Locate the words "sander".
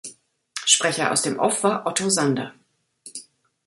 2.09-2.55